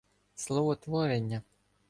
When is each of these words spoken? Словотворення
Словотворення 0.33 1.41